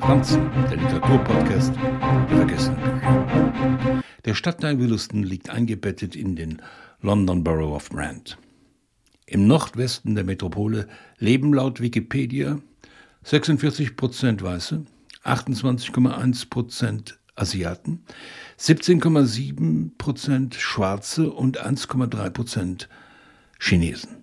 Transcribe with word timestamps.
Franzen, 0.00 0.50
der 0.70 0.78
Literaturpodcast 0.78 1.74
der 1.76 2.36
vergessenen 2.36 2.80
Bücher. 2.80 4.02
Der 4.24 4.34
Stadtteil 4.34 4.78
Williston 4.78 5.22
liegt 5.22 5.50
eingebettet 5.50 6.16
in 6.16 6.36
den 6.36 6.62
London 7.00 7.44
Borough 7.44 7.74
of 7.74 7.90
Brand. 7.90 8.38
Im 9.26 9.46
Nordwesten 9.46 10.14
der 10.14 10.24
Metropole 10.24 10.88
leben 11.18 11.52
laut 11.52 11.80
Wikipedia 11.80 12.58
46 13.24 13.96
Prozent 13.96 14.42
Weiße, 14.42 14.84
28,1 15.24 16.48
Prozent 16.48 17.18
Asiaten, 17.36 18.02
17,7 18.58 19.92
Prozent 19.98 20.54
Schwarze 20.54 21.30
und 21.30 21.64
1,3 21.64 22.30
Prozent 22.30 22.88
Chinesen. 23.58 24.20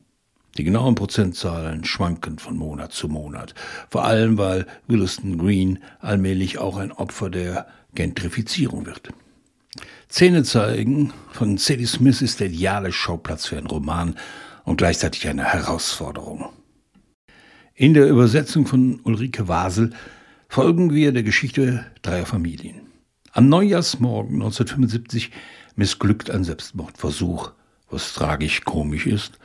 Die 0.58 0.64
genauen 0.64 0.96
Prozentzahlen 0.96 1.86
schwanken 1.86 2.40
von 2.40 2.58
Monat 2.58 2.92
zu 2.92 3.08
Monat, 3.08 3.54
vor 3.90 4.06
allem 4.06 4.40
weil 4.40 4.66
Williston 4.88 5.38
Green 5.38 5.80
allmählich 6.00 6.58
auch 6.58 6.78
ein 6.78 6.92
Opfer 6.92 7.30
der 7.30 7.68
Gentrifizierung 7.94 8.88
wird. 8.88 9.10
Zähne 10.10 10.44
zeigen 10.44 11.14
von 11.32 11.58
Sadie 11.58 11.86
Smith 11.86 12.24
ist 12.24 12.40
der 12.40 12.48
ideale 12.48 12.92
Schauplatz 12.92 13.46
für 13.46 13.58
einen 13.58 13.68
Roman 13.68 14.16
und 14.64 14.78
gleichzeitig 14.78 15.28
eine 15.28 15.44
Herausforderung. 15.44 16.50
In 17.76 17.94
der 17.94 18.08
Übersetzung 18.08 18.66
von 18.66 19.00
Ulrike 19.04 19.48
Wasel 19.48 19.92
folgen 20.50 20.92
wir 20.92 21.12
der 21.12 21.24
Geschichte 21.24 21.86
dreier 22.02 22.26
Familien. 22.26 22.88
Am 23.32 23.48
Neujahrsmorgen 23.50 24.42
1975 24.42 25.30
missglückt 25.76 26.32
ein 26.32 26.44
Selbstmordversuch, 26.44 27.52
was 27.92 28.16
tragisch 28.16 28.64
komisch 28.64 29.06
ist, 29.06 29.38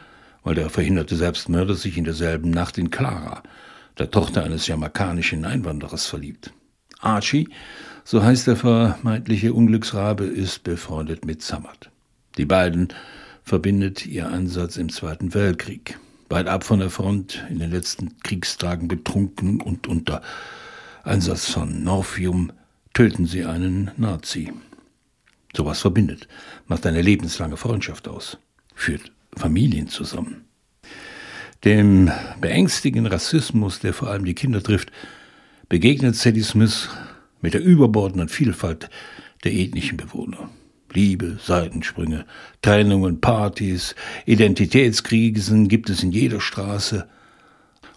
weil 0.44 0.54
der 0.54 0.70
verhinderte 0.70 1.16
Selbstmörder 1.16 1.74
sich 1.74 1.96
in 1.96 2.04
derselben 2.04 2.50
Nacht 2.50 2.78
in 2.78 2.90
Clara, 2.90 3.42
der 3.98 4.10
Tochter 4.10 4.44
eines 4.44 4.66
jamaikanischen 4.66 5.44
Einwanderers, 5.44 6.06
verliebt. 6.06 6.52
Archie, 7.00 7.48
so 8.04 8.22
heißt 8.22 8.46
der 8.46 8.56
vermeintliche 8.56 9.52
Unglücksrabe, 9.52 10.24
ist 10.24 10.64
befreundet 10.64 11.24
mit 11.24 11.42
Samad. 11.42 11.90
Die 12.38 12.44
beiden 12.44 12.88
verbindet 13.42 14.06
ihr 14.06 14.28
Einsatz 14.28 14.76
im 14.76 14.88
Zweiten 14.88 15.34
Weltkrieg. 15.34 15.98
Weit 16.28 16.46
ab 16.46 16.64
von 16.64 16.78
der 16.78 16.90
Front, 16.90 17.44
in 17.50 17.58
den 17.58 17.70
letzten 17.70 18.18
Kriegstagen 18.22 18.88
betrunken 18.88 19.60
und 19.60 19.86
unter 19.86 20.22
Einsatz 21.02 21.50
von 21.50 21.84
Morphium, 21.84 22.52
töten 22.94 23.26
sie 23.26 23.44
einen 23.44 23.90
Nazi. 23.96 24.52
Sowas 25.54 25.80
verbindet, 25.80 26.28
macht 26.66 26.86
eine 26.86 27.02
lebenslange 27.02 27.58
Freundschaft 27.58 28.08
aus, 28.08 28.38
führt 28.74 29.12
Familien 29.36 29.88
zusammen. 29.88 30.44
Dem 31.64 32.10
beängstigenden 32.40 33.12
Rassismus, 33.12 33.78
der 33.78 33.94
vor 33.94 34.08
allem 34.08 34.24
die 34.24 34.34
Kinder 34.34 34.62
trifft, 34.62 34.90
begegnet 35.68 36.16
Sadie 36.16 36.42
Smith 36.42 36.88
mit 37.40 37.54
der 37.54 37.62
überbordenden 37.62 38.28
Vielfalt 38.28 38.90
der 39.44 39.52
ethnischen 39.52 39.96
Bewohner. 39.96 40.50
Liebe, 40.92 41.38
Seitensprünge, 41.42 42.26
Trennungen, 42.60 43.20
Partys, 43.20 43.94
Identitätskrisen 44.26 45.68
gibt 45.68 45.88
es 45.88 46.02
in 46.02 46.12
jeder 46.12 46.40
Straße 46.40 47.08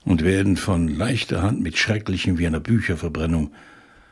und 0.06 0.24
werden 0.24 0.56
von 0.56 0.88
leichter 0.88 1.42
Hand 1.42 1.62
mit 1.62 1.78
schrecklichen 1.78 2.38
wie 2.38 2.48
einer 2.48 2.60
Bücherverbrennung 2.60 3.52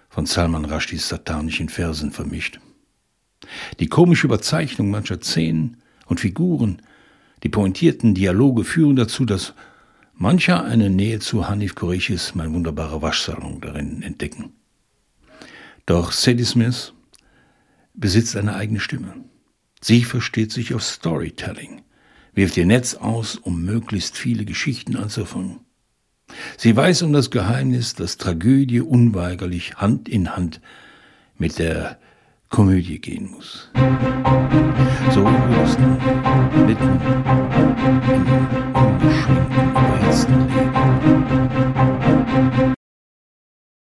von 0.10 0.26
Salman 0.26 0.66
Rushdies 0.66 1.08
satanischen 1.08 1.70
Versen 1.70 2.12
vermischt. 2.12 2.60
Die 3.80 3.88
komische 3.88 4.28
Überzeichnung 4.28 4.90
mancher 4.90 5.22
Szenen 5.22 5.78
und 6.06 6.20
Figuren 6.20 6.82
die 7.44 7.50
pointierten 7.50 8.16
Dialoge 8.16 8.64
führen 8.64 8.96
dazu, 8.96 9.26
dass 9.26 9.54
mancher 10.14 10.64
eine 10.64 10.90
Nähe 10.90 11.20
zu 11.20 11.48
Hanif 11.48 11.76
Korechis, 11.76 12.36
mein 12.36 12.54
wunderbarer 12.54 13.02
Waschsalon, 13.02 13.60
darin 13.62 14.02
entdecken. 14.02 14.54
Doch 15.86 16.14
Sadie 16.14 16.46
Smith 16.46 16.94
besitzt 17.94 18.38
eine 18.38 18.56
eigene 18.56 18.80
Stimme. 18.80 19.14
Sie 19.82 20.06
versteht 20.06 20.52
sich 20.54 20.74
auf 20.74 20.82
Storytelling, 20.84 21.82
wirft 22.34 22.56
ihr 22.56 22.66
Netz 22.66 22.96
aus, 22.96 23.36
um 23.36 23.64
möglichst 23.64 24.18
viele 24.18 24.46
Geschichten 24.46 24.96
anzufangen. 24.96 25.60
Sie 26.58 26.74
weiß 26.76 27.02
um 27.02 27.12
das 27.12 27.30
Geheimnis, 27.32 27.94
dass 27.94 28.18
Tragödie 28.18 28.80
unweigerlich 28.80 29.76
Hand 29.76 30.08
in 30.08 30.36
Hand 30.36 30.62
mit 31.38 31.60
der 31.60 32.00
Komödie 32.50 33.00
gehen 33.00 33.30
muss. 33.32 33.70
Ist 33.74 34.93